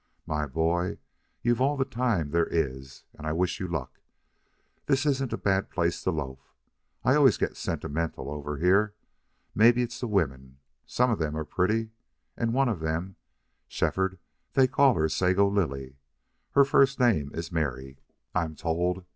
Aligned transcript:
My 0.25 0.47
boy, 0.47 0.97
you've 1.43 1.61
all 1.61 1.77
the 1.77 1.85
time 1.85 2.31
there 2.31 2.47
is, 2.47 3.03
and 3.13 3.27
I 3.27 3.33
wish 3.33 3.59
you 3.59 3.67
luck. 3.67 3.99
This 4.87 5.05
isn't 5.05 5.31
a 5.31 5.37
bad 5.37 5.69
place 5.69 6.01
to 6.01 6.09
loaf. 6.09 6.55
I 7.05 7.13
always 7.13 7.37
get 7.37 7.55
sentimental 7.55 8.27
over 8.31 8.57
here. 8.57 8.95
Maybe 9.53 9.83
it's 9.83 9.99
the 9.99 10.07
women. 10.07 10.57
Some 10.87 11.11
of 11.11 11.19
them 11.19 11.37
are 11.37 11.45
pretty, 11.45 11.91
and 12.35 12.51
one 12.51 12.67
of 12.67 12.79
them 12.79 13.15
Shefford, 13.67 14.17
they 14.55 14.65
call 14.65 14.95
her 14.95 15.03
the 15.03 15.09
Sago 15.11 15.47
Lily. 15.47 15.97
Her 16.53 16.65
first 16.65 16.99
name 16.99 17.29
is 17.35 17.51
Mary, 17.51 17.99
I'm 18.33 18.55
told. 18.55 19.05